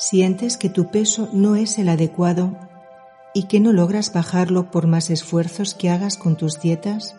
Sientes 0.00 0.56
que 0.56 0.70
tu 0.70 0.90
peso 0.90 1.28
no 1.34 1.56
es 1.56 1.78
el 1.78 1.90
adecuado 1.90 2.56
y 3.34 3.48
que 3.48 3.60
no 3.60 3.70
logras 3.70 4.14
bajarlo 4.14 4.70
por 4.70 4.86
más 4.86 5.10
esfuerzos 5.10 5.74
que 5.74 5.90
hagas 5.90 6.16
con 6.16 6.36
tus 6.36 6.58
dietas? 6.58 7.16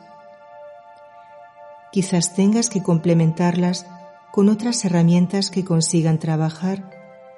Quizás 1.92 2.34
tengas 2.34 2.72
que 2.72 2.82
complementarlas 2.82 3.86
con 4.32 4.50
otras 4.50 4.84
herramientas 4.84 5.52
que 5.52 5.64
consigan 5.64 6.18
trabajar 6.18 6.90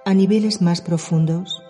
a 0.06 0.14
niveles 0.14 0.62
más 0.62 0.80
profundos. 0.80 1.62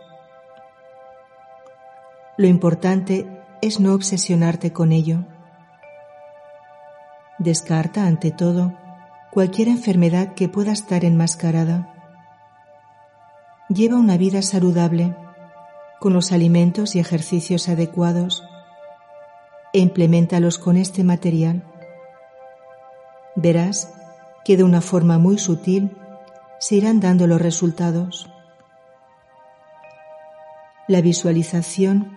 Lo 2.37 2.45
importante 2.45 3.27
es 3.63 3.79
no 3.79 3.95
obsesionarte 3.95 4.71
con 4.71 4.91
ello. 4.91 5.25
Descarta 7.39 8.05
ante 8.05 8.29
todo 8.29 8.77
cualquier 9.31 9.67
enfermedad 9.67 10.35
que 10.35 10.47
pueda 10.47 10.73
estar 10.73 11.03
enmascarada 11.03 11.92
Lleva 13.73 13.95
una 13.95 14.17
vida 14.17 14.43
saludable, 14.43 15.15
con 15.99 16.13
los 16.13 16.31
alimentos 16.31 16.95
y 16.95 16.99
ejercicios 16.99 17.69
adecuados, 17.69 18.43
e 19.73 19.79
implementalos 19.79 20.59
con 20.59 20.77
este 20.77 21.03
material. 21.03 21.63
Verás 23.35 23.91
que 24.45 24.57
de 24.57 24.63
una 24.63 24.81
forma 24.81 25.17
muy 25.17 25.39
sutil 25.39 25.97
se 26.59 26.75
irán 26.75 26.99
dando 26.99 27.25
los 27.25 27.41
resultados. 27.41 28.29
La 30.87 31.01
visualización 31.01 32.15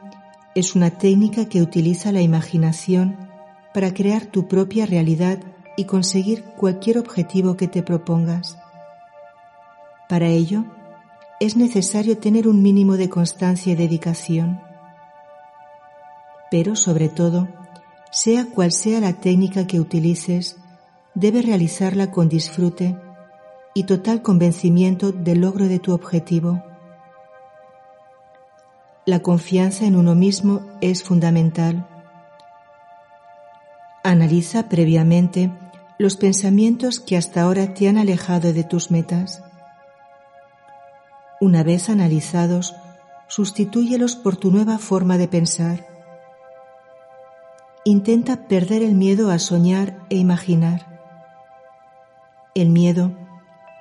es 0.55 0.75
una 0.75 0.91
técnica 0.91 1.47
que 1.47 1.63
utiliza 1.63 2.13
la 2.13 2.21
imaginación 2.21 3.31
para 3.73 3.95
crear 3.95 4.27
tu 4.27 4.47
propia 4.47 4.85
realidad 4.85 5.39
y 5.77 5.85
conseguir 5.85 6.45
cualquier 6.59 6.99
objetivo 6.99 7.57
que 7.57 7.69
te 7.69 7.83
propongas. 7.83 8.59
Para 10.09 10.27
ello, 10.27 10.65
es 11.39 11.57
necesario 11.57 12.17
tener 12.17 12.49
un 12.49 12.63
mínimo 12.63 12.97
de 12.97 13.11
constancia 13.11 13.73
y 13.73 13.77
dedicación. 13.77 14.61
Pero 16.51 16.77
sobre 16.77 17.09
todo, 17.09 17.49
sea 18.11 18.47
cual 18.47 18.73
sea 18.73 19.01
la 19.01 19.13
técnica 19.13 19.67
que 19.67 19.79
utilices, 19.79 20.57
debes 21.15 21.45
realizarla 21.45 22.11
con 22.11 22.29
disfrute 22.29 22.97
y 23.75 23.85
total 23.85 24.23
convencimiento 24.23 25.13
del 25.13 25.43
logro 25.43 25.69
de 25.69 25.79
tu 25.79 25.93
objetivo. 25.93 26.63
La 29.05 29.21
confianza 29.21 29.85
en 29.85 29.97
uno 29.97 30.15
mismo 30.15 30.63
es 30.81 31.03
fundamental. 31.03 31.87
Analiza 34.03 34.69
previamente 34.71 35.53
los 35.99 36.17
pensamientos 36.17 37.01
que 37.01 37.17
hasta 37.17 37.43
ahora 37.43 37.75
te 37.75 37.89
han 37.89 37.99
alejado 37.99 38.53
de 38.55 38.65
tus 38.65 38.91
metas 38.91 39.43
una 41.41 41.63
vez 41.63 41.91
analizados, 41.91 42.75
sustitúyelos 43.29 44.17
por 44.17 44.37
tu 44.37 44.51
nueva 44.51 44.79
forma 44.79 45.19
de 45.19 45.29
pensar. 45.29 45.87
Intenta 47.85 48.49
perder 48.49 48.83
el 48.83 48.95
miedo 48.95 49.31
a 49.31 49.39
soñar 49.39 49.99
e 50.09 50.17
imaginar. 50.17 51.01
El 52.55 52.71
miedo 52.71 53.13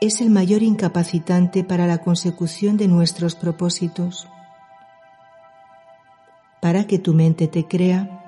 es 0.02 0.22
el 0.22 0.30
mayor 0.30 0.62
incapacitante 0.64 1.64
para 1.64 1.88
la 1.88 2.00
consecución 2.00 2.78
de 2.78 2.88
nuestros 2.88 3.36
propósitos. 3.36 4.28
Para 6.62 6.86
que 6.86 7.00
tu 7.00 7.14
mente 7.14 7.48
te 7.48 7.68
crea, 7.68 8.24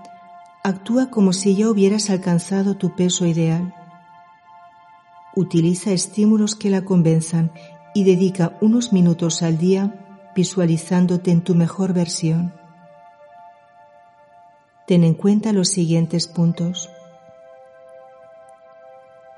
actúa 0.63 1.09
como 1.09 1.33
si 1.33 1.55
ya 1.55 1.69
hubieras 1.69 2.09
alcanzado 2.09 2.77
tu 2.77 2.95
peso 2.95 3.25
ideal. 3.25 3.73
Utiliza 5.35 5.91
estímulos 5.91 6.55
que 6.55 6.69
la 6.69 6.83
convenzan 6.83 7.51
y 7.97 8.03
dedica 8.03 8.55
unos 8.61 8.93
minutos 8.93 9.41
al 9.41 9.57
día 9.57 9.91
visualizándote 10.35 11.31
en 11.31 11.41
tu 11.41 11.55
mejor 11.55 11.93
versión. 11.93 12.53
Ten 14.85 15.03
en 15.03 15.15
cuenta 15.15 15.51
los 15.51 15.69
siguientes 15.69 16.27
puntos. 16.27 16.91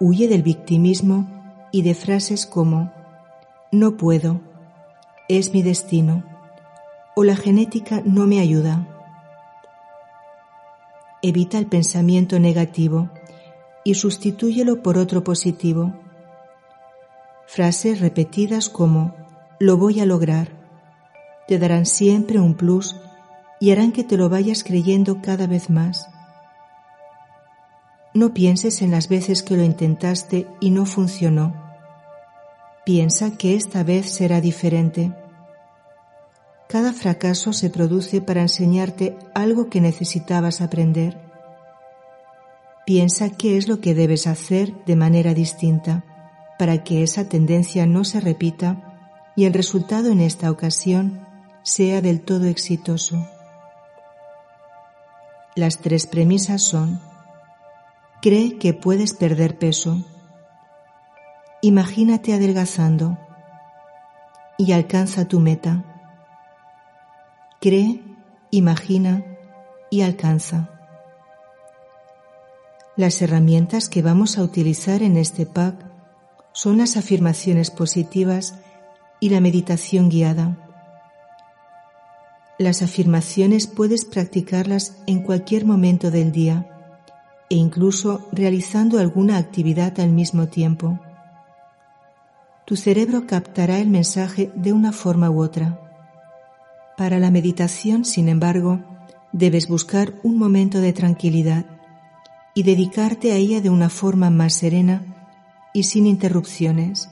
Huye 0.02 0.28
del 0.28 0.44
victimismo 0.44 1.26
y 1.72 1.84
de 1.84 1.94
frases 1.94 2.46
como 2.46 2.92
no 3.72 3.96
puedo, 3.96 4.42
es 5.30 5.54
mi 5.54 5.64
destino 5.64 6.26
o 7.16 7.24
la 7.24 7.38
genética 7.38 8.02
no 8.04 8.28
me 8.28 8.42
ayuda. 8.42 8.86
Evita 11.22 11.60
el 11.60 11.68
pensamiento 11.68 12.40
negativo 12.40 13.10
y 13.86 13.94
sustitúyelo 13.94 14.84
por 14.84 14.98
otro 14.98 15.24
positivo 15.24 15.94
Frases 17.52 18.00
repetidas 18.00 18.70
como 18.70 19.16
lo 19.60 19.76
voy 19.76 20.02
a 20.02 20.06
lograr 20.06 20.50
te 21.48 21.58
darán 21.58 21.88
siempre 21.88 22.40
un 22.40 22.54
plus 22.54 22.96
y 23.60 23.72
harán 23.72 23.92
que 23.92 24.04
te 24.04 24.18
lo 24.18 24.30
vayas 24.30 24.64
creyendo 24.64 25.20
cada 25.20 25.48
vez 25.48 25.72
más. 25.72 26.08
No 28.14 28.36
pienses 28.36 28.84
en 28.84 28.92
las 28.92 29.10
veces 29.10 29.42
que 29.42 29.58
lo 29.58 29.64
intentaste 29.64 30.46
y 30.60 30.70
no 30.70 30.86
funcionó. 30.86 31.56
Piensa 32.86 33.36
que 33.36 33.56
esta 33.56 33.82
vez 33.84 34.12
será 34.12 34.42
diferente. 34.42 35.12
Cada 36.68 36.94
fracaso 36.94 37.52
se 37.52 37.72
produce 37.72 38.22
para 38.22 38.42
enseñarte 38.44 39.18
algo 39.34 39.72
que 39.72 39.82
necesitabas 39.82 40.62
aprender. 40.62 41.20
Piensa 42.86 43.32
qué 43.32 43.58
es 43.58 43.68
lo 43.68 43.82
que 43.82 43.96
debes 43.96 44.28
hacer 44.28 44.86
de 44.86 44.96
manera 44.96 45.34
distinta 45.34 46.06
para 46.60 46.84
que 46.84 47.04
esa 47.04 47.30
tendencia 47.30 47.86
no 47.86 48.04
se 48.04 48.20
repita 48.20 49.32
y 49.38 49.46
el 49.46 49.54
resultado 49.54 50.12
en 50.12 50.20
esta 50.20 50.52
ocasión 50.52 51.26
sea 51.64 52.02
del 52.02 52.20
todo 52.20 52.48
exitoso. 52.48 53.26
Las 55.56 55.78
tres 55.78 56.06
premisas 56.06 56.62
son, 56.62 57.00
cree 58.22 58.58
que 58.58 58.74
puedes 58.74 59.14
perder 59.14 59.58
peso, 59.58 60.04
imagínate 61.62 62.34
adelgazando 62.34 63.18
y 64.58 64.74
alcanza 64.74 65.30
tu 65.30 65.40
meta. 65.40 65.86
Cree, 67.62 68.04
imagina 68.52 69.24
y 69.90 70.02
alcanza. 70.02 70.70
Las 72.98 73.22
herramientas 73.22 73.88
que 73.88 74.02
vamos 74.02 74.38
a 74.38 74.44
utilizar 74.44 75.02
en 75.04 75.16
este 75.16 75.46
pack 75.46 75.89
son 76.52 76.78
las 76.78 76.98
afirmaciones 76.98 77.72
positivas 77.72 78.56
y 79.20 79.30
la 79.30 79.42
meditación 79.42 80.10
guiada. 80.10 80.58
Las 82.58 82.82
afirmaciones 82.82 83.68
puedes 83.68 84.06
practicarlas 84.06 84.98
en 85.08 85.22
cualquier 85.24 85.66
momento 85.66 86.12
del 86.12 86.32
día 86.32 86.68
e 87.50 87.56
incluso 87.56 88.28
realizando 88.32 89.00
alguna 89.00 89.38
actividad 89.38 90.00
al 90.00 90.10
mismo 90.10 90.48
tiempo. 90.48 91.00
Tu 92.66 92.76
cerebro 92.76 93.26
captará 93.26 93.80
el 93.80 93.90
mensaje 93.90 94.52
de 94.56 94.74
una 94.74 94.92
forma 94.92 95.30
u 95.30 95.42
otra. 95.42 95.80
Para 96.98 97.18
la 97.18 97.32
meditación, 97.32 98.06
sin 98.06 98.30
embargo, 98.30 98.82
debes 99.32 99.68
buscar 99.68 100.14
un 100.22 100.38
momento 100.38 100.82
de 100.82 100.94
tranquilidad 100.94 101.66
y 102.54 102.64
dedicarte 102.64 103.32
a 103.32 103.36
ella 103.36 103.62
de 103.62 103.70
una 103.70 103.90
forma 103.90 104.30
más 104.30 104.54
serena 104.54 105.19
y 105.74 105.84
sin 105.84 106.08
interrupciones. 106.08 107.10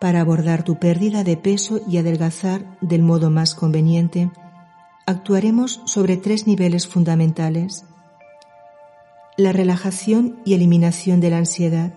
Para 0.00 0.20
abordar 0.20 0.62
tu 0.62 0.78
pérdida 0.78 1.24
de 1.24 1.36
peso 1.36 1.80
y 1.88 1.98
adelgazar 1.98 2.78
del 2.80 3.02
modo 3.02 3.30
más 3.30 3.54
conveniente, 3.54 4.30
actuaremos 5.06 5.80
sobre 5.86 6.16
tres 6.16 6.46
niveles 6.46 6.86
fundamentales. 6.86 7.84
La 9.36 9.52
relajación 9.52 10.40
y 10.44 10.54
eliminación 10.54 11.20
de 11.20 11.30
la 11.30 11.38
ansiedad, 11.38 11.94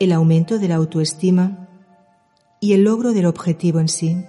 el 0.00 0.12
aumento 0.12 0.58
de 0.58 0.68
la 0.68 0.76
autoestima 0.76 1.68
y 2.60 2.72
el 2.72 2.84
logro 2.84 3.12
del 3.12 3.26
objetivo 3.26 3.80
en 3.80 3.88
sí. 3.88 4.24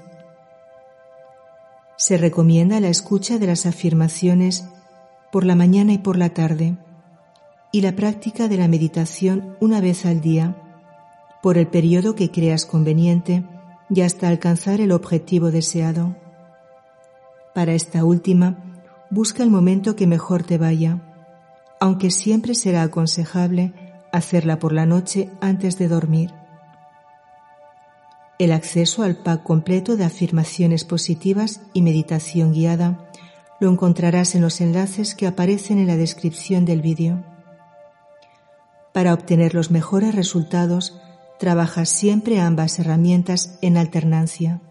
Se 1.97 2.17
recomienda 2.17 2.79
la 2.79 2.89
escucha 2.89 3.39
de 3.39 3.47
las 3.47 3.65
afirmaciones 3.65 4.69
por 5.31 5.45
la 5.45 5.55
mañana 5.55 5.93
y 5.93 5.97
por 5.97 6.17
la 6.17 6.29
tarde 6.29 6.77
y 7.75 7.81
la 7.81 7.93
práctica 7.93 8.47
de 8.47 8.55
la 8.55 8.69
meditación 8.69 9.57
una 9.59 9.81
vez 9.81 10.05
al 10.05 10.21
día, 10.21 10.55
por 11.43 11.57
el 11.57 11.67
periodo 11.67 12.15
que 12.15 12.31
creas 12.31 12.65
conveniente 12.65 13.43
y 13.89 13.99
hasta 13.99 14.29
alcanzar 14.29 14.79
el 14.79 14.93
objetivo 14.93 15.51
deseado. 15.51 16.15
Para 17.53 17.73
esta 17.73 18.05
última, 18.05 18.79
busca 19.09 19.43
el 19.43 19.49
momento 19.49 19.97
que 19.97 20.07
mejor 20.07 20.43
te 20.43 20.57
vaya, 20.57 21.01
aunque 21.81 22.11
siempre 22.11 22.55
será 22.55 22.81
aconsejable 22.81 23.73
hacerla 24.13 24.57
por 24.57 24.71
la 24.71 24.85
noche 24.85 25.29
antes 25.41 25.77
de 25.77 25.89
dormir. 25.89 26.33
El 28.39 28.53
acceso 28.53 29.03
al 29.03 29.17
pack 29.17 29.43
completo 29.43 29.97
de 29.97 30.05
afirmaciones 30.05 30.85
positivas 30.85 31.59
y 31.73 31.81
meditación 31.81 32.53
guiada 32.53 33.09
lo 33.59 33.69
encontrarás 33.69 34.33
en 34.33 34.43
los 34.43 34.61
enlaces 34.61 35.13
que 35.13 35.27
aparecen 35.27 35.77
en 35.77 35.87
la 35.87 35.97
descripción 35.97 36.63
del 36.63 36.81
vídeo. 36.81 37.34
Para 38.95 39.13
obtener 39.13 39.53
los 39.53 39.71
mejores 39.71 40.15
resultados, 40.15 40.97
trabaja 41.37 41.83
siempre 41.83 42.39
ambas 42.39 42.79
herramientas 42.79 43.59
en 43.61 43.75
alternancia. 43.75 44.61